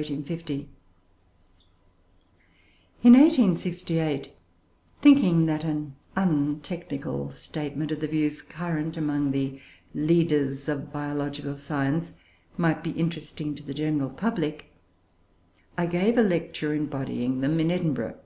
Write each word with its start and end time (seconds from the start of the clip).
In 0.00 0.24
1868, 3.02 4.32
thinking 5.02 5.44
that 5.44 5.62
an 5.62 5.94
untechnical 6.16 7.32
statement 7.34 7.92
of 7.92 8.00
the 8.00 8.08
views 8.08 8.40
current 8.40 8.96
among 8.96 9.32
the 9.32 9.60
leaders 9.94 10.70
of 10.70 10.90
biological 10.90 11.58
science 11.58 12.14
might 12.56 12.82
be 12.82 12.92
interesting 12.92 13.54
to 13.54 13.62
the 13.62 13.74
general 13.74 14.08
public, 14.08 14.72
I 15.76 15.84
gave 15.84 16.16
a 16.16 16.22
lecture 16.22 16.72
embodying 16.72 17.42
them 17.42 17.60
in 17.60 17.70
Edinburgh. 17.70 18.18